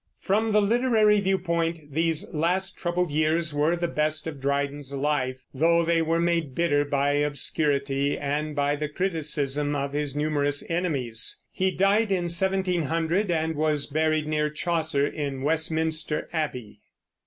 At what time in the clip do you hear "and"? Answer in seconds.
8.17-8.55, 13.29-13.53